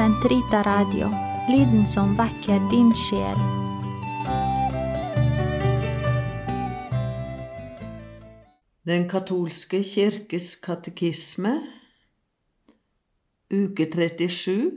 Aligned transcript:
Sentrita 0.00 0.62
Radio, 0.62 1.08
lyden 1.52 1.88
som 1.88 2.16
vekker 2.16 2.70
din 2.70 2.94
sjel. 2.96 3.36
Den 8.88 9.08
katolske 9.12 9.84
kirkes 9.84 10.56
katekisme, 10.64 11.60
uke 13.52 13.84
37, 13.92 14.72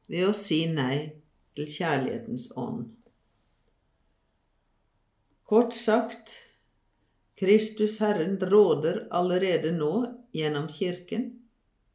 ved 0.09 0.25
å 0.31 0.33
si 0.37 0.63
nei 0.73 1.11
til 1.53 1.69
kjærlighetens 1.69 2.49
ånd. 2.57 2.89
Kort 5.45 5.77
sagt, 5.77 6.39
Kristus 7.37 7.99
Herren 8.01 8.39
råder 8.41 9.03
allerede 9.21 9.75
nå 9.77 9.93
gjennom 10.33 10.65
Kirken, 10.71 11.29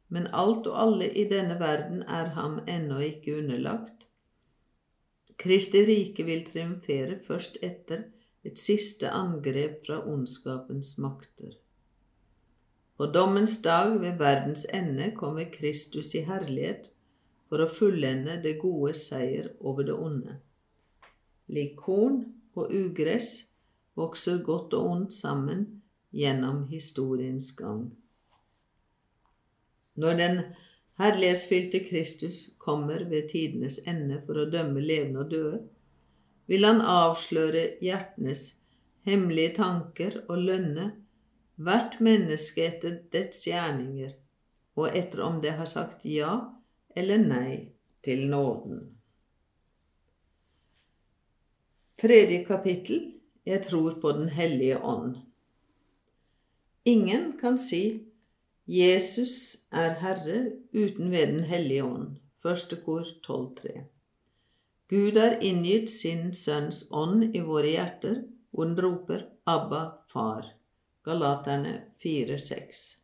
men 0.07 0.31
alt 0.31 0.71
og 0.71 0.79
alle 0.87 1.11
i 1.11 1.27
denne 1.27 1.59
verden 1.59 2.07
er 2.07 2.31
ham 2.39 2.61
ennå 2.71 3.03
ikke 3.11 3.41
underlagt. 3.41 4.07
Kristi 5.37 5.83
rike 5.85 6.25
vil 6.25 6.43
triumfere 6.47 7.19
først 7.27 7.59
etter 7.61 8.07
et 8.47 8.57
siste 8.57 9.09
angrep 9.13 9.83
fra 9.85 9.99
ondskapens 10.09 10.95
makter. 10.97 11.53
På 12.97 13.05
dommens 13.13 13.59
dag 13.61 13.99
ved 14.01 14.17
verdens 14.17 14.65
ende 14.73 15.11
kommer 15.15 15.51
Kristus 15.53 16.15
i 16.17 16.23
herlighet 16.25 16.89
for 17.49 17.61
å 17.61 17.69
fullende 17.69 18.39
det 18.41 18.55
gode 18.61 18.95
seier 18.97 19.51
over 19.61 19.85
det 19.85 19.93
onde. 19.93 20.39
Lik 21.53 21.77
korn 21.79 22.23
og 22.57 22.73
ugress 22.73 23.45
vokser 23.97 24.41
godt 24.43 24.73
og 24.73 24.89
ondt 24.91 25.13
sammen 25.13 25.67
gjennom 26.11 26.65
historiens 26.71 27.51
gang. 27.59 27.91
Når 29.97 30.17
den 30.17 30.41
herlighetsfylte 30.97 31.79
Kristus 31.85 32.49
kommer 32.57 33.05
ved 33.09 33.29
tidenes 33.29 33.79
ende 33.87 34.21
for 34.25 34.41
å 34.41 34.47
dømme 34.49 34.81
levende 34.81 35.23
og 35.23 35.31
døde, 35.31 35.59
vil 36.47 36.65
han 36.65 36.81
avsløre 36.81 37.63
hjertenes 37.83 38.53
hemmelige 39.07 39.55
tanker 39.59 40.21
og 40.27 40.41
lønne 40.47 40.91
hvert 41.57 41.99
menneske 42.03 42.65
etter 42.65 42.99
dets 43.13 43.45
gjerninger, 43.47 44.13
og 44.77 44.93
etter 44.95 45.23
om 45.25 45.39
det 45.41 45.55
har 45.57 45.69
sagt 45.69 46.05
ja 46.05 46.33
eller 46.97 47.21
nei 47.21 47.53
til 48.05 48.27
nåden. 48.31 48.85
Tredje 51.97 52.43
kapittel 52.45 53.13
Jeg 53.47 53.63
tror 53.63 53.93
på 54.01 54.11
Den 54.11 54.27
hellige 54.29 54.77
ånd. 54.83 55.15
Ingen 56.85 57.37
kan 57.39 57.57
si 57.57 58.06
Jesus 58.67 59.63
er 59.71 59.93
Herre 60.01 60.51
uten 60.73 61.11
ved 61.11 61.27
Den 61.27 61.43
hellige 61.47 61.83
ånd. 61.83 62.17
Første 62.43 62.75
kor 62.75 63.01
12.3. 63.27 63.81
Gud 64.91 65.11
har 65.15 65.37
inngitt 65.39 65.89
sin 65.89 66.33
Sønns 66.35 66.87
ånd 66.91 67.35
i 67.35 67.39
våre 67.47 67.67
hjerter, 67.71 68.23
og 68.51 68.65
den 68.67 68.81
roper 68.83 69.23
Abba, 69.47 69.91
Far. 70.11 70.51
Galaterne 71.07 71.81
4.6. 72.03 72.99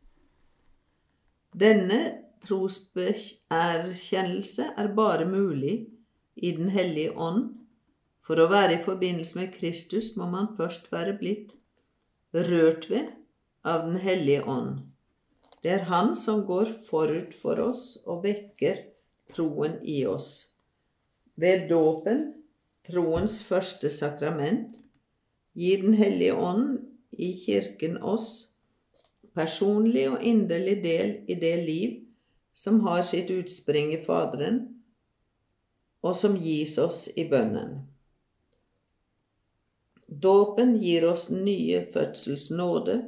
Denne 1.56 2.20
troserkjennelse 2.44 4.64
er 4.76 4.88
bare 4.92 5.24
mulig 5.24 5.88
i 6.36 6.52
Den 6.60 6.68
hellige 6.76 7.16
ånd. 7.16 7.56
For 8.20 8.36
å 8.36 8.52
være 8.52 8.76
i 8.76 8.84
forbindelse 8.84 9.40
med 9.40 9.56
Kristus 9.56 10.12
må 10.20 10.28
man 10.28 10.52
først 10.58 10.92
være 10.92 11.16
blitt 11.16 11.56
rørt 12.36 12.90
ved 12.92 13.08
av 13.64 13.88
Den 13.88 13.96
hellige 14.04 14.44
ånd. 14.44 14.92
Det 15.64 15.72
er 15.72 15.86
Han 15.88 16.12
som 16.18 16.44
går 16.44 16.68
forut 16.84 17.32
for 17.40 17.60
oss 17.64 17.96
og 18.04 18.24
vekker 18.26 18.82
troen 19.32 19.78
i 19.80 20.02
oss. 20.06 20.50
Ved 21.40 21.70
dåpen, 21.70 22.26
troens 22.84 23.40
første 23.42 23.88
sakrament, 23.90 24.76
gir 25.56 25.82
Den 25.82 25.94
hellige 25.94 26.34
ånd 26.36 26.82
i 27.16 27.32
Kirken 27.46 27.96
oss 28.02 28.54
personlig 29.34 30.06
og 30.10 30.22
inderlig 30.22 30.76
del 30.84 31.16
i 31.30 31.36
det 31.38 31.56
liv 31.66 31.96
som 32.54 32.80
har 32.86 33.02
sitt 33.02 33.32
utspring 33.34 33.90
i 33.94 33.98
Faderen, 34.04 34.60
og 36.04 36.14
som 36.14 36.36
gis 36.38 36.76
oss 36.78 37.08
i 37.18 37.24
bønnen. 37.30 37.80
Dåpen 40.06 40.76
gir 40.78 41.06
oss 41.08 41.26
nye 41.32 41.80
fødsels 41.90 42.50
nåde, 42.54 43.00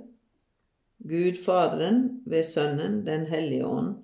Gud 1.02 1.44
Faderen 1.44 2.22
ved 2.26 2.43
Sønnen 2.43 3.06
Den 3.06 3.26
hellige 3.26 3.66
ånd, 3.66 3.96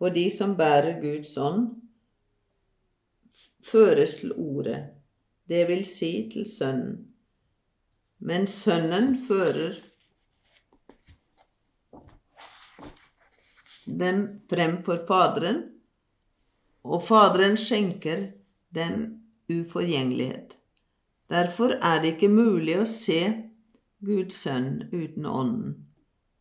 og 0.00 0.14
de 0.14 0.30
som 0.30 0.56
bærer 0.56 1.00
Guds 1.00 1.36
ånd, 1.36 1.68
føres 3.64 4.16
til 4.16 4.32
Ordet, 4.32 4.86
det 5.48 5.68
vil 5.68 5.84
si 5.84 6.30
til 6.32 6.46
Sønnen. 6.46 7.06
Men 8.18 8.46
Sønnen 8.46 9.16
fører 9.28 9.78
dem 13.86 14.40
frem 14.50 14.82
for 14.84 15.04
Faderen, 15.08 15.62
og 16.84 17.02
Faderen 17.02 17.56
skjenker 17.56 18.26
dem 18.74 19.22
uforgjengelighet. 19.50 20.58
Derfor 21.30 21.64
er 21.68 22.02
det 22.02 22.16
ikke 22.16 22.28
mulig 22.28 22.76
å 22.80 22.86
se 22.88 23.20
Guds 24.04 24.40
sønn 24.42 24.88
uten 24.92 25.26
Ånden, 25.26 25.74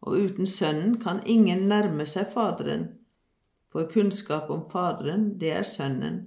og 0.01 0.15
uten 0.17 0.47
Sønnen 0.47 0.97
kan 1.01 1.21
ingen 1.25 1.67
nærme 1.71 2.05
seg 2.07 2.31
Faderen, 2.33 2.87
for 3.69 3.89
kunnskap 3.91 4.49
om 4.49 4.63
Faderen, 4.71 5.33
det 5.39 5.51
er 5.59 5.67
Sønnen, 5.67 6.21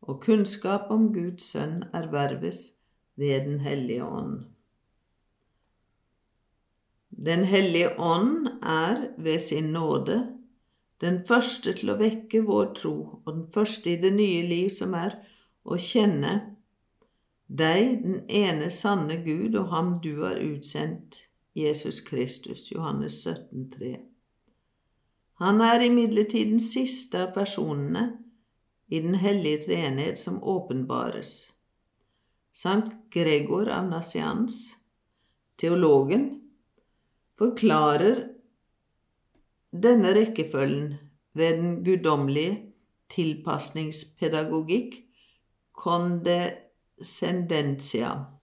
og 0.00 0.22
kunnskap 0.24 0.90
om 0.90 1.10
Guds 1.14 1.50
sønn 1.52 1.82
erverves 1.94 2.72
ved 3.16 3.46
Den 3.48 3.60
hellige 3.60 4.04
ånd. 4.04 4.44
Den 7.10 7.44
hellige 7.44 7.98
ånd 8.00 8.48
er 8.62 9.08
ved 9.18 9.38
sin 9.38 9.72
nåde 9.72 10.22
den 11.00 11.22
første 11.26 11.72
til 11.76 11.92
å 11.92 11.98
vekke 12.00 12.42
vår 12.44 12.72
tro, 12.76 12.94
og 13.24 13.30
den 13.32 13.46
første 13.52 13.94
i 13.94 14.00
det 14.00 14.12
nye 14.12 14.42
liv 14.44 14.68
som 14.72 14.94
er 14.96 15.16
å 15.64 15.78
kjenne 15.80 16.34
deg, 17.48 18.02
den 18.04 18.20
ene 18.28 18.68
sanne 18.70 19.16
Gud, 19.24 19.56
og 19.56 19.72
ham 19.72 19.94
du 20.04 20.22
har 20.22 20.40
utsendt, 20.44 21.22
Jesus 21.60 22.00
Kristus, 22.06 22.70
Johannes 22.72 23.22
17, 23.24 23.70
3. 23.76 23.92
Han 25.40 25.60
er 25.64 25.86
imidlertid 25.86 26.52
den 26.52 26.60
siste 26.60 27.22
av 27.24 27.32
personene 27.36 28.20
i 28.90 29.00
Den 29.00 29.14
hellige 29.14 29.64
treenhet 29.66 30.18
som 30.18 30.42
åpenbares. 30.42 31.52
Sankt 32.52 32.92
Gregor 33.14 33.68
av 33.70 33.88
Nasians, 33.88 34.76
teologen, 35.56 36.40
forklarer 37.38 38.28
denne 39.70 40.14
rekkefølgen 40.16 40.94
ved 41.38 41.56
den 41.60 41.84
guddommelige 41.86 42.56
tilpasningspedagogikk 43.14 44.98
condescendentia. 45.72 48.39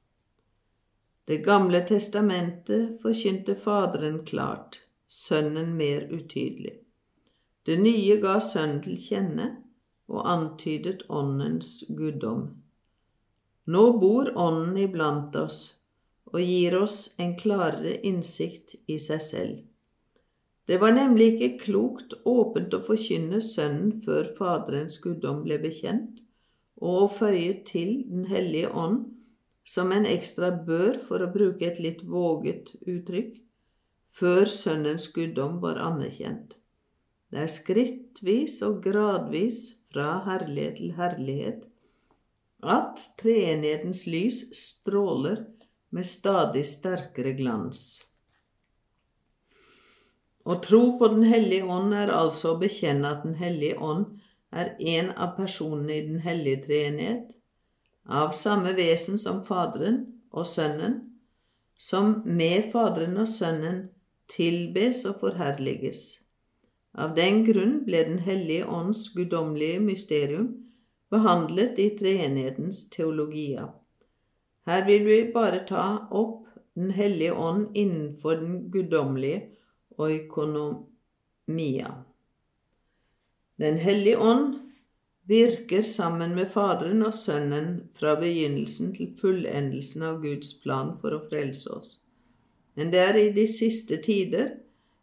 Det 1.28 1.38
gamle 1.44 1.82
testamentet 1.84 3.02
forkynte 3.02 3.56
Faderen 3.60 4.22
klart, 4.26 4.78
Sønnen 5.08 5.74
mer 5.76 6.06
utydelig. 6.08 6.78
Det 7.68 7.76
nye 7.82 8.16
ga 8.24 8.38
Sønnen 8.40 8.78
til 8.86 8.96
kjenne 8.96 9.48
og 10.08 10.22
antydet 10.32 11.04
Åndens 11.12 11.82
guddom. 11.98 12.46
Nå 13.68 13.82
bor 14.00 14.32
Ånden 14.40 14.78
iblant 14.86 15.36
oss 15.36 15.58
og 16.32 16.40
gir 16.40 16.78
oss 16.80 17.10
en 17.20 17.36
klarere 17.40 17.98
innsikt 18.08 18.78
i 18.88 18.96
seg 18.96 19.26
selv. 19.28 19.60
Det 20.68 20.80
var 20.80 20.96
nemlig 20.96 21.34
ikke 21.34 21.52
klokt 21.66 22.16
åpent 22.24 22.72
å 22.72 22.84
forkynne 22.88 23.44
Sønnen 23.44 23.98
før 24.08 24.32
Faderens 24.40 24.96
guddom 25.04 25.44
ble 25.44 25.60
bekjent, 25.60 26.24
og 26.80 27.04
å 27.04 27.14
føye 27.20 27.66
til 27.68 27.98
Den 28.08 28.28
hellige 28.32 28.72
ånd 28.72 29.17
som 29.68 29.92
en 29.92 30.08
ekstra 30.08 30.54
bør, 30.68 30.98
for 31.04 31.24
å 31.24 31.32
bruke 31.34 31.68
et 31.68 31.82
litt 31.84 32.06
våget 32.08 32.72
uttrykk, 32.88 33.36
før 34.18 34.48
Sønnens 34.50 35.10
guddom 35.14 35.60
var 35.64 35.82
anerkjent. 35.84 36.56
Det 37.32 37.44
er 37.44 37.52
skrittvis 37.52 38.62
og 38.64 38.80
gradvis 38.86 39.60
fra 39.92 40.22
herlighet 40.28 40.80
til 40.80 40.94
herlighet 40.96 41.66
at 42.64 43.04
treenighetens 43.20 44.06
lys 44.10 44.40
stråler 44.56 45.44
med 45.94 46.08
stadig 46.08 46.64
sterkere 46.66 47.36
glans. 47.38 48.02
Å 50.48 50.56
tro 50.64 50.82
på 50.98 51.10
Den 51.12 51.28
hellige 51.28 51.68
ånd 51.68 51.94
er 51.94 52.14
altså 52.16 52.54
å 52.54 52.60
bekjenne 52.62 53.12
at 53.12 53.26
Den 53.28 53.36
hellige 53.36 53.78
ånd 53.84 54.22
er 54.56 54.74
en 54.80 55.12
av 55.12 55.36
personene 55.38 56.00
i 56.00 56.06
Den 56.08 56.24
hellige 56.24 56.64
treenighet, 56.66 57.37
av 58.08 58.32
samme 58.32 58.74
vesen 58.74 59.20
som 59.20 59.44
Faderen 59.46 60.06
og 60.32 60.48
Sønnen, 60.48 61.02
som 61.78 62.22
med 62.26 62.72
Faderen 62.72 63.18
og 63.22 63.28
Sønnen 63.28 63.90
tilbes 64.32 65.04
og 65.08 65.20
forherliges. 65.22 66.20
Av 66.98 67.14
den 67.16 67.44
grunn 67.46 67.84
ble 67.86 68.04
Den 68.08 68.20
hellige 68.26 68.66
ånds 68.66 69.10
guddommelige 69.14 69.80
mysterium 69.80 70.48
behandlet 71.14 71.78
i 71.80 71.92
treenighetens 72.00 72.90
teologia. 72.90 73.68
Her 74.68 74.86
vil 74.88 75.06
vi 75.06 75.32
bare 75.34 75.66
ta 75.68 76.08
opp 76.12 76.44
Den 76.78 76.92
hellige 76.92 77.34
ånd 77.34 77.74
innenfor 77.74 78.36
den 78.38 78.72
guddommelige 78.72 79.50
oikonomia. 79.98 81.88
Den 83.58 83.78
hellige 83.82 84.18
ånd 84.22 84.67
virker 85.28 85.82
sammen 85.84 86.36
med 86.36 86.52
Faderen 86.54 87.04
og 87.04 87.14
Sønnen 87.14 87.82
fra 88.00 88.16
begynnelsen 88.20 88.94
til 88.96 89.12
fullendelsen 89.20 90.06
av 90.08 90.22
Guds 90.24 90.54
plan 90.64 90.94
for 91.02 91.16
å 91.18 91.24
frelse 91.28 91.74
oss. 91.76 91.90
Men 92.80 92.94
det 92.94 93.02
er 93.04 93.20
i 93.20 93.34
de 93.36 93.44
siste 93.50 94.00
tider, 94.04 94.54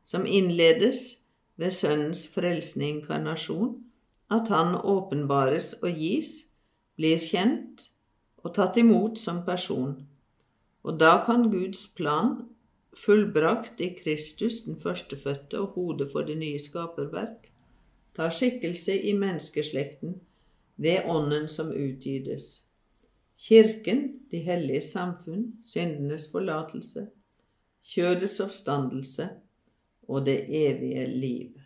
som 0.04 0.24
innledes 0.24 1.18
ved 1.60 1.74
Sønnens 1.76 2.24
frelsende 2.32 2.88
inkarnasjon, 2.88 3.76
at 4.32 4.48
Han 4.48 4.74
åpenbares 4.80 5.74
og 5.82 5.92
gis, 6.00 6.46
blir 6.96 7.20
kjent 7.20 7.88
og 8.44 8.54
tatt 8.56 8.78
imot 8.80 9.18
som 9.20 9.42
person. 9.44 9.96
Og 10.84 10.98
da 11.00 11.18
kan 11.26 11.50
Guds 11.52 11.86
plan, 11.96 12.36
fullbrakt 12.94 13.80
i 13.80 13.90
Kristus, 13.98 14.62
den 14.64 14.78
førstefødte 14.80 15.60
og 15.60 15.76
hodet 15.76 16.10
for 16.12 16.26
det 16.26 16.38
nye 16.38 16.60
skaperverk, 16.62 17.50
ta 18.14 18.30
skikkelse 18.30 19.00
i 19.02 19.12
menneskeslekten 19.18 20.20
ved 20.76 21.04
Ånden 21.10 21.48
som 21.48 21.72
utgytes. 21.72 22.64
Kirken, 23.38 24.20
de 24.30 24.38
hellige 24.38 24.80
samfunn, 24.80 25.52
syndenes 25.64 26.28
forlatelse, 26.30 27.08
kjødets 27.84 28.40
oppstandelse 28.40 29.28
og 30.08 30.26
det 30.26 30.44
evige 30.48 31.06
liv. 31.06 31.60